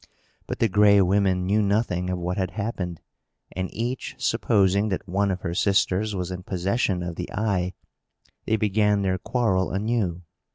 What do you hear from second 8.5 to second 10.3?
began their quarrel anew.